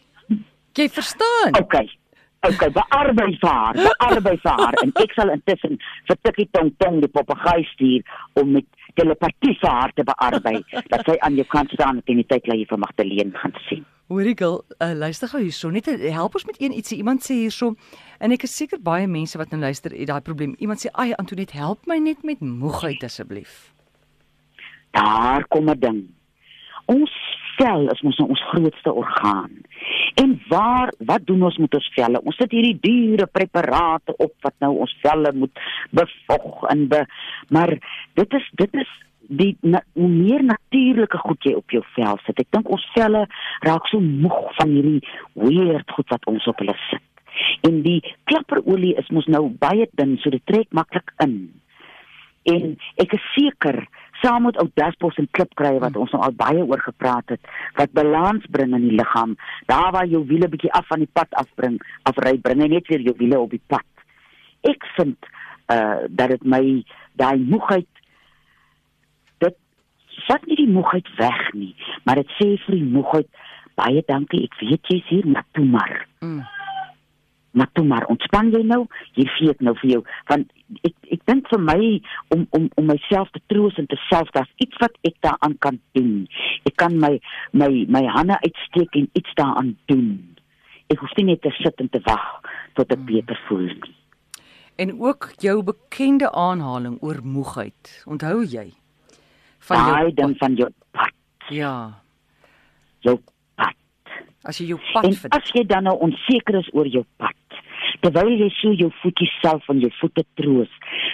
Jy 0.75 0.89
verstaan? 0.89 1.53
Okay. 1.61 1.91
Okay, 2.45 2.71
bearbei 2.75 3.37
vaar, 3.39 3.77
bearbei 3.79 4.39
vaar 4.43 4.75
en 4.83 4.91
ek 4.99 5.13
sal 5.15 5.31
intussen 5.31 5.77
vir 6.09 6.17
Tikkie 6.27 6.49
Tong 6.51 6.73
Tong 6.83 6.97
die 7.05 7.11
papegaai 7.15 7.63
stuur 7.71 8.03
om 8.43 8.57
met 8.57 8.67
telepatie 8.99 9.53
vir 9.61 9.71
haar 9.71 9.93
te 9.95 10.03
bearbei 10.09 10.57
dat 10.91 11.05
sy 11.07 11.15
aan 11.23 11.37
jou 11.39 11.45
kant 11.53 11.71
staan 11.77 12.01
en 12.03 12.19
die 12.19 12.27
tyd 12.27 12.49
lê 12.51 12.65
vir 12.67 12.81
Magdalene 12.83 13.39
gaan 13.39 13.55
sien. 13.69 13.85
Hoorie 14.11 14.35
gil, 14.41 14.59
uh, 14.83 14.91
luister 14.91 15.31
gou 15.31 15.39
hierso, 15.45 15.71
net 15.71 15.87
help 15.87 16.35
ons 16.35 16.49
met 16.49 16.59
een 16.59 16.75
ietsie. 16.75 16.99
Iemand 16.99 17.23
sê 17.23 17.39
hierso 17.45 17.77
en 18.19 18.35
ek 18.35 18.49
is 18.49 18.57
seker 18.59 18.83
baie 18.83 19.07
mense 19.07 19.39
wat 19.39 19.55
nou 19.55 19.63
luister 19.63 19.95
het 19.95 20.11
daai 20.11 20.27
probleem. 20.27 20.57
Iemand 20.59 20.83
sê, 20.83 20.91
"Ag 20.91 21.15
Antoinette, 21.23 21.55
help 21.57 21.87
my 21.87 22.01
net 22.03 22.27
met 22.27 22.43
moegheid 22.43 23.07
asseblief." 23.07 23.71
Daar 24.91 25.47
kom 25.47 25.71
'n 25.71 25.79
ding. 25.79 26.03
Ons 26.91 27.15
vel 27.59 27.89
is 27.93 28.03
mos 28.07 28.19
nou 28.21 28.29
ons 28.35 28.45
grootste 28.51 28.93
orgaan. 28.93 29.61
En 30.21 30.35
waar 30.49 30.93
wat 30.99 31.27
doen 31.27 31.43
ons 31.43 31.59
met 31.63 31.75
ons 31.75 31.91
velle? 31.97 32.23
Ons 32.23 32.37
sit 32.41 32.53
hierdie 32.55 32.79
dure 32.83 33.27
preparate 33.27 34.17
op 34.17 34.35
wat 34.47 34.55
nou 34.65 34.75
ons 34.85 34.97
velle 35.05 35.33
moet 35.35 35.65
bevog 35.91 36.67
en 36.73 36.87
be 36.93 37.05
maar 37.51 37.75
dit 38.19 38.39
is 38.39 38.51
dit 38.61 38.83
is 38.85 38.93
die 39.33 39.53
na, 39.61 39.81
hoe 39.97 40.09
meer 40.09 40.43
natuurlike 40.45 41.19
goed 41.23 41.47
jy 41.47 41.55
op 41.57 41.73
jou 41.73 41.83
vel 41.95 42.19
sit. 42.27 42.41
Ek 42.43 42.51
dink 42.55 42.69
ons 42.73 42.85
velle 42.97 43.25
raak 43.67 43.89
so 43.91 44.03
moeg 44.03 44.53
van 44.59 44.75
hierdie 44.75 45.01
weird 45.39 45.97
goed 45.97 46.13
wat 46.13 46.29
ons 46.31 46.47
op 46.51 46.61
hulle 46.63 46.77
sit. 46.91 47.09
En 47.67 47.81
die 47.87 48.01
klapperolie 48.29 48.95
is 49.01 49.09
mos 49.15 49.29
nou 49.31 49.47
baie 49.63 49.89
dun, 49.99 50.19
so 50.21 50.33
dit 50.35 50.43
trek 50.51 50.69
maklik 50.77 51.15
in. 51.25 51.37
En 52.51 52.75
ek 53.01 53.15
is 53.17 53.29
seker 53.37 53.85
saam 54.23 54.47
met 54.47 54.59
ou 54.62 54.69
daspos 54.79 55.19
en 55.21 55.29
klipkrye 55.37 55.81
wat 55.83 55.97
ons 55.99 56.12
nou 56.14 56.23
al 56.25 56.35
baie 56.38 56.64
oor 56.64 56.83
gepraat 56.85 57.35
het 57.35 57.52
wat 57.79 57.95
balans 57.97 58.47
bring 58.55 58.75
in 58.76 58.88
die 58.88 58.97
liggaam. 58.99 59.37
Daar 59.71 59.91
waar 59.95 60.07
jou 60.07 60.25
wiele 60.26 60.49
bietjie 60.49 60.73
af 60.73 60.87
van 60.87 61.02
die 61.05 61.11
pad 61.12 61.35
afbring 61.43 61.81
afry 62.09 62.37
bring 62.38 62.62
net 62.62 62.88
weer 62.88 63.05
jou 63.09 63.14
wiele 63.19 63.41
op 63.41 63.50
die 63.50 63.62
pad. 63.67 63.87
Ek 64.62 64.87
vind 64.97 65.31
uh 65.73 66.07
dat 66.09 66.35
dit 66.35 66.45
my 66.45 66.62
daai 67.21 67.38
moegheid 67.38 67.88
dit 69.45 69.57
vat 70.26 70.47
nie 70.47 70.59
die 70.64 70.71
moegheid 70.71 71.09
weg 71.19 71.52
nie 71.52 71.75
maar 72.05 72.19
dit 72.23 72.35
sê 72.38 72.49
vir 72.67 72.79
die 72.79 72.91
moegheid 72.97 73.31
baie 73.79 74.02
dankie 74.07 74.43
ek 74.49 74.59
weet 74.61 74.91
jy's 74.91 75.09
hier 75.09 75.26
maar 75.26 75.47
toe 75.52 75.64
maar. 75.67 76.07
Mm 76.21 76.62
maar 77.53 77.71
toe 77.73 77.85
maar 77.85 78.07
ontspan 78.13 78.51
jy 78.53 78.63
nou? 78.67 78.87
Hier 79.17 79.31
gee 79.37 79.53
ek 79.53 79.61
nou 79.65 79.75
vir 79.81 79.91
jou. 79.95 80.03
Want 80.31 80.53
ek 80.89 80.95
ek 81.17 81.25
dink 81.29 81.49
vir 81.53 81.63
my 81.63 81.81
om 82.35 82.47
om 82.57 82.69
om 82.81 82.89
myself 82.89 83.31
te 83.35 83.43
troos 83.53 83.79
en 83.81 83.89
te 83.91 83.99
self 84.09 84.31
dat 84.37 84.49
iets 84.65 84.79
wat 84.81 84.97
ek 85.09 85.17
daaraan 85.27 85.57
kan 85.65 85.81
doen. 85.99 86.29
Ek 86.69 86.77
kan 86.81 86.97
my 86.99 87.19
my 87.53 87.71
my 87.89 88.05
hande 88.17 88.39
uitsteek 88.45 88.97
en 89.01 89.09
iets 89.13 89.35
daaraan 89.41 89.75
doen. 89.93 90.15
Ek 90.93 91.01
hoef 91.01 91.13
nie 91.17 91.33
net 91.33 91.43
te 91.45 91.53
sit 91.61 91.81
en 91.81 91.91
te 91.93 92.01
wag 92.09 92.29
tot 92.79 92.89
ek 92.89 92.99
hmm. 92.99 93.11
beter 93.11 93.43
voel 93.49 93.69
nie. 93.73 93.99
En 94.81 94.95
ook 95.01 95.33
jou 95.45 95.61
bekende 95.63 96.31
aanhaling 96.33 96.97
oor 97.05 97.21
moegheid. 97.23 97.93
Onthou 98.09 98.41
jy 98.45 98.71
van 99.69 99.85
jou 99.93 100.15
ding 100.15 100.33
van 100.39 100.57
jou 100.59 100.71
pad. 100.91 101.13
Ja. 101.53 101.75
Jou 103.05 103.19
pad. 103.55 103.77
As 104.49 104.59
jy 104.59 104.73
jou 104.73 104.81
pad 104.93 105.07
en 105.07 105.15
vind 105.21 105.37
as 105.37 105.53
jy 105.55 105.67
dan 105.69 105.87
nou 105.87 105.95
onseker 106.09 106.59
is 106.59 106.73
oor 106.73 106.89
jou 106.89 107.05
pad 107.21 107.37
terwyl 108.03 108.33
jy 108.35 108.49
so 108.57 108.73
jou 108.75 108.91
voetjies 109.01 109.33
self 109.43 109.65
van 109.69 109.81
jou 109.83 109.91
voete 110.01 110.25
troos, 110.39 110.71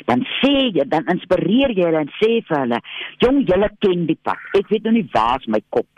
dan 0.08 0.24
sê 0.38 0.52
jy, 0.72 0.86
dan 0.88 1.08
inspireer 1.12 1.74
jy 1.76 1.86
hulle 1.86 2.04
en 2.06 2.12
sê 2.16 2.30
vir 2.48 2.58
hulle, 2.62 2.80
"Jong, 3.22 3.44
julle 3.48 3.68
ken 3.80 4.06
die 4.06 4.18
pad. 4.22 4.38
Ek 4.54 4.68
weet 4.68 4.84
nou 4.84 4.94
nie 4.94 5.08
waar's 5.12 5.46
my 5.46 5.60
kop 5.70 5.88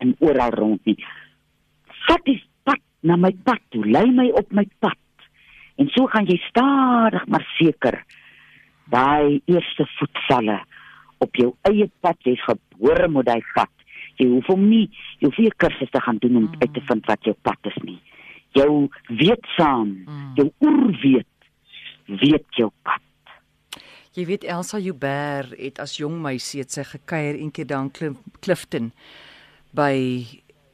en 0.00 0.16
oral 0.20 0.50
rond 0.50 0.80
nie. 0.86 0.96
Vat 2.08 2.24
die 2.24 2.42
pad 2.64 2.80
na 3.02 3.16
my 3.16 3.30
pad 3.44 3.60
toe, 3.70 3.84
lei 3.84 4.10
my 4.10 4.30
op 4.30 4.52
my 4.52 4.66
pad." 4.80 4.98
En 5.78 5.88
so 5.88 6.06
gaan 6.06 6.26
jy 6.26 6.38
stadig 6.48 7.26
maar 7.26 7.46
seker 7.58 8.04
daai 8.90 9.40
eerste 9.46 9.86
voetstalle 9.98 10.60
op 11.18 11.34
jou 11.36 11.54
eie 11.62 11.90
pad 12.00 12.16
jy's 12.24 12.42
gebore 12.42 13.08
met 13.08 13.26
daai 13.26 13.42
pad. 13.54 13.70
Jy 14.16 14.26
hoef 14.26 14.46
hom 14.46 14.68
nie, 14.68 14.90
jy 15.20 15.26
hoef 15.28 15.38
nie 15.38 15.50
kursusse 15.56 15.90
te 15.90 16.00
gaan 16.00 16.18
doen 16.18 16.36
om 16.36 16.54
uit 16.60 16.74
te 16.74 16.80
vind 16.80 17.06
wat 17.06 17.24
jou 17.24 17.34
pad 17.42 17.58
is 17.64 17.82
nie 17.82 18.00
jou 18.56 18.88
weetsaam, 19.08 19.94
mm. 20.06 20.32
jou 20.34 20.50
oerweet 20.60 21.26
weet 22.20 22.46
jou 22.58 22.70
pad. 22.82 23.02
Jy 24.18 24.26
weet 24.26 24.44
Elsa 24.44 24.78
Joubert 24.82 25.54
het 25.54 25.78
as 25.78 25.96
jong 26.00 26.18
meisie 26.22 26.64
het 26.64 26.74
sy 26.74 26.82
gekuier 26.82 27.38
eendag 27.38 28.00
in 28.02 28.16
Clifton 28.42 28.90
by 29.70 30.26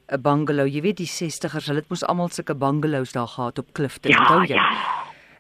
'n 0.08 0.22
bungalow. 0.22 0.66
Jy 0.66 0.80
weet 0.80 0.96
die 0.96 1.10
60ers, 1.10 1.66
hulle 1.66 1.82
het 1.84 1.90
mos 1.90 2.04
almal 2.04 2.28
sulke 2.28 2.54
bungalows 2.54 3.12
daar 3.12 3.28
gehad 3.28 3.58
op 3.58 3.72
Clifton, 3.72 4.10
ja, 4.10 4.20
onthou 4.20 4.46
jy? 4.46 4.54
Ja. 4.54 4.70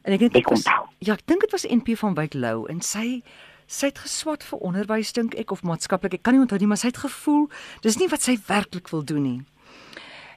En 0.02 0.12
ek 0.12 0.18
dink 0.18 0.32
dit 0.32 0.48
was 0.48 0.64
Ja, 0.98 1.12
ek 1.14 1.26
dink 1.26 1.40
dit 1.40 1.50
was 1.50 1.66
NP 1.66 1.96
van 1.96 2.14
Wyk 2.14 2.34
Lou 2.34 2.66
en 2.68 2.80
sy 2.80 3.22
sy 3.66 3.86
het 3.86 3.98
geswat 3.98 4.44
vir 4.46 4.58
onderwys 4.62 5.12
dink 5.12 5.34
ek 5.34 5.50
of 5.50 5.62
maatskaplik. 5.62 6.14
Ek 6.14 6.22
kan 6.22 6.34
nie 6.34 6.40
onthou 6.40 6.58
nie, 6.58 6.68
maar 6.70 6.78
sy 6.78 6.92
het 6.92 7.02
gevoel 7.02 7.48
dis 7.82 7.98
nie 7.98 8.08
wat 8.08 8.22
sy 8.22 8.36
werklik 8.46 8.88
wil 8.88 9.02
doen 9.02 9.22
nie. 9.22 9.40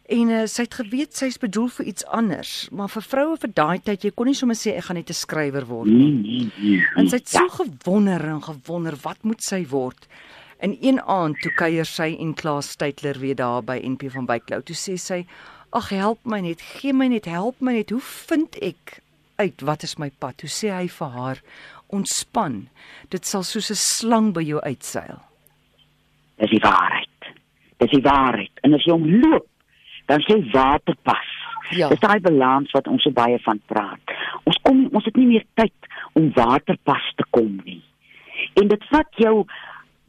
En 0.09 0.29
uh, 0.33 0.45
sy 0.49 0.63
het 0.65 0.73
geweet 0.79 1.13
sy's 1.13 1.37
bedoel 1.37 1.67
vir 1.69 1.89
iets 1.91 2.05
anders, 2.17 2.51
maar 2.73 2.89
vir 2.89 3.05
vroue 3.05 3.35
vir 3.43 3.51
daai 3.53 3.77
tyd 3.85 4.07
jy 4.07 4.09
kon 4.17 4.25
nie 4.25 4.37
sommer 4.37 4.57
sê 4.57 4.71
ek 4.73 4.87
gaan 4.87 4.97
net 4.97 5.11
'n 5.13 5.17
skrywer 5.17 5.67
word 5.69 5.85
nie. 5.85 6.07
Nee, 6.09 6.13
nee, 6.23 6.47
nee, 6.57 6.87
en 6.97 7.09
sy 7.11 7.19
het 7.21 7.29
so 7.29 7.45
gewonder 7.53 8.25
en 8.25 8.41
gewonder 8.41 8.97
wat 9.03 9.21
moet 9.21 9.43
sy 9.45 9.61
word. 9.69 10.07
In 10.65 10.73
een 10.81 10.97
aand 11.01 11.37
toe 11.43 11.51
kuier 11.53 11.85
sy 11.85 12.17
en 12.19 12.33
Klaas 12.33 12.71
Steytler 12.73 13.19
weer 13.21 13.35
daar 13.35 13.61
by 13.61 13.77
NP 13.85 14.09
van 14.15 14.25
Byklou. 14.25 14.63
Toe 14.65 14.75
sê 14.75 14.97
sy: 14.97 15.25
"Ag 15.71 15.89
help 15.89 16.25
my 16.25 16.41
net, 16.41 16.61
gee 16.61 16.93
my 16.93 17.07
net, 17.07 17.25
help 17.25 17.61
my 17.61 17.73
net. 17.73 17.89
Hoe 17.93 18.01
vind 18.01 18.57
ek 18.61 19.03
uit 19.37 19.61
wat 19.61 19.83
is 19.83 19.97
my 19.99 20.09
pad?" 20.09 20.37
Toe 20.37 20.49
sê 20.49 20.73
hy 20.73 20.87
vir 20.87 21.07
haar: 21.07 21.41
"Ontspan. 21.93 22.67
Dit 23.09 23.25
sal 23.25 23.43
soos 23.43 23.69
'n 23.69 23.75
slang 23.75 24.33
by 24.33 24.41
jou 24.41 24.59
uitseil." 24.59 25.21
Dis 26.39 26.49
die 26.49 26.65
waarheid. 26.65 27.31
Dis 27.77 27.91
die 27.91 28.01
waarheid. 28.01 28.51
En 28.63 28.73
as 28.73 28.83
jy 28.83 28.91
hom 28.91 29.05
loop, 29.05 29.47
dan 30.09 30.23
sê 30.25 30.39
water 30.51 30.97
pas. 31.05 31.29
Ja. 31.69 31.89
Dis 31.91 32.01
daai 32.01 32.19
balans 32.25 32.71
wat 32.73 32.87
ons 32.89 33.03
so 33.05 33.13
baie 33.13 33.37
van 33.45 33.61
praat. 33.69 34.13
Ons 34.49 34.57
kom 34.65 34.87
ons 34.89 35.05
het 35.05 35.17
nie 35.19 35.27
meer 35.35 35.45
tyd 35.59 35.89
om 36.17 36.31
waterpas 36.35 37.11
te 37.19 37.25
kom 37.35 37.59
nie. 37.65 37.81
En 38.57 38.71
dit 38.71 38.87
vat 38.89 39.21
jou 39.21 39.35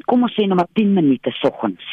kom 0.09 0.25
ons 0.25 0.33
sê 0.35 0.47
net 0.49 0.57
maar 0.59 0.71
10 0.78 0.95
minute 0.97 1.33
soggens. 1.42 1.85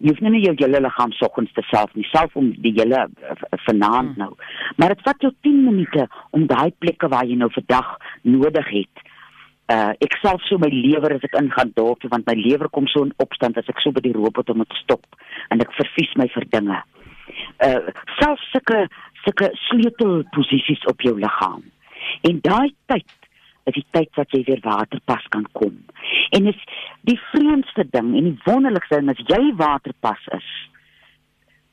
Jy 0.00 0.10
hoef 0.10 0.22
nie 0.24 0.42
jou 0.42 0.56
hele 0.58 0.80
liggaam 0.80 1.12
soggens 1.12 1.52
te 1.54 1.62
self 1.68 1.92
nie, 1.94 2.06
self 2.08 2.34
om 2.40 2.50
die 2.64 2.72
hele 2.78 3.04
eh, 3.04 3.46
vanaand 3.66 4.16
hmm. 4.16 4.24
nou. 4.24 4.32
Maar 4.80 4.96
dit 4.96 5.06
vat 5.06 5.26
jou 5.26 5.30
10 5.46 5.62
minute 5.68 6.06
om 6.36 6.48
daai 6.50 6.72
plekke 6.82 7.10
waar 7.12 7.28
jy 7.28 7.36
nou 7.38 7.50
vandag 7.54 7.94
nodig 8.26 8.74
het. 8.74 9.06
Uh 9.70 9.92
ek 10.02 10.16
self 10.18 10.42
so 10.48 10.58
my 10.58 10.72
lewer 10.74 11.14
as 11.14 11.26
ek 11.28 11.36
ingaan 11.38 11.70
dorp 11.76 12.02
want 12.10 12.26
my 12.26 12.34
lewer 12.34 12.66
kom 12.74 12.90
so 12.90 13.04
in 13.06 13.14
opstand 13.22 13.60
as 13.60 13.68
ek 13.70 13.78
so 13.84 13.94
by 13.94 14.02
die 14.02 14.16
robot 14.16 14.50
om 14.50 14.64
te 14.64 14.80
stop 14.82 15.06
en 15.54 15.62
ek 15.62 15.76
vervies 15.76 16.16
my 16.18 16.26
vir 16.34 16.48
dinge 16.50 16.80
uh 17.66 17.92
selfs 18.18 18.50
sulke 18.50 18.88
sulke 19.24 19.50
sleutelposisies 19.68 20.84
op 20.84 21.00
jou 21.00 21.18
liggaam. 21.18 21.64
En 22.28 22.40
daai 22.40 22.74
tyd 22.86 23.10
is 23.68 23.76
die 23.76 23.86
tyd 23.94 24.10
wat 24.18 24.32
jy 24.34 24.42
weer 24.46 24.62
waterpas 24.64 25.26
kan 25.34 25.46
kom. 25.52 25.76
En 26.36 26.48
is 26.50 26.60
die 27.08 27.18
vreemdste 27.30 27.86
ding 27.92 28.14
en 28.16 28.30
die 28.30 28.38
wonderlikste 28.46 29.00
ding 29.00 29.12
as 29.12 29.22
jy 29.28 29.40
waterpas 29.60 30.22
is, 30.36 30.48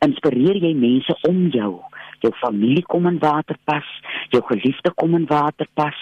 inspireer 0.05 0.59
jy 0.61 0.73
mense 0.77 1.15
om 1.29 1.47
jou. 1.55 1.77
Jou 2.25 2.31
familie 2.41 2.83
kom 2.89 3.05
in 3.09 3.19
waterpas, 3.21 3.87
jou 4.33 4.41
geliefde 4.49 4.91
kom 4.97 5.15
in 5.17 5.27
waterpas, 5.29 5.97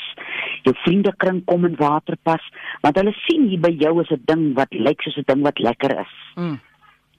jou 0.67 0.73
vriendekring 0.83 1.41
kom 1.49 1.67
in 1.67 1.75
waterpas, 1.79 2.43
want 2.83 2.99
hulle 2.99 3.13
sien 3.25 3.49
hier 3.51 3.61
by 3.61 3.73
jou 3.75 3.99
is 4.01 4.11
'n 4.11 4.23
ding 4.25 4.53
wat 4.55 4.71
lyk 4.73 5.01
soos 5.01 5.17
'n 5.17 5.27
ding 5.27 5.43
wat 5.43 5.59
lekker 5.59 5.99
is. 5.99 6.13
Mm. 6.35 6.59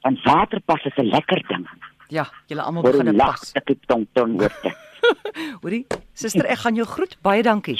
En 0.04 0.18
waterpas 0.24 0.84
is 0.84 0.96
'n 0.96 1.12
lekker 1.12 1.42
ding. 1.48 1.66
Ja, 2.08 2.26
julle 2.46 2.62
almal 2.62 2.82
begin 2.82 3.16
pas. 3.16 3.52
Ek 3.54 3.68
het 3.68 3.86
tong 3.86 4.06
tong 4.12 4.40
hoor. 4.40 4.52
Hoorie, 5.62 5.86
suster, 6.14 6.46
ek 6.46 6.64
gaan 6.64 6.78
jou 6.78 6.86
groet. 6.86 7.16
Baie 7.22 7.42
dankie. 7.42 7.78